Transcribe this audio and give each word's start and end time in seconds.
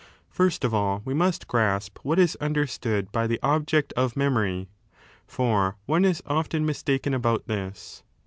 First 0.31 0.63
of 0.65 0.73
all 0.73 1.03
we 1.05 1.13
must 1.13 1.47
grasp 1.47 1.99
what 2.01 2.17
is 2.17 2.35
understood 2.37 3.11
by 3.11 3.27
the 3.27 3.37
object 3.43 3.93
of 3.93 4.17
memory. 4.17 4.67
For 5.27 5.75
one 5.85 6.05
is 6.05 6.23
often 6.25 6.65
mistaken 6.65 7.13
about 7.13 7.45
this. 7.45 8.01